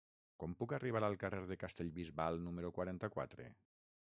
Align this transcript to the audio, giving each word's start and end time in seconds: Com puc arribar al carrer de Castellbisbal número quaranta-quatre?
Com 0.43 0.53
puc 0.61 0.71
arribar 0.77 1.01
al 1.07 1.17
carrer 1.23 1.41
de 1.51 1.57
Castellbisbal 1.65 2.41
número 2.47 2.73
quaranta-quatre? 2.79 3.47